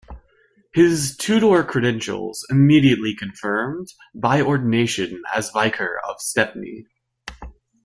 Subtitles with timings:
[0.73, 6.87] His Tudor credentials immediately confirmed by ordination as Vicar of Stepney.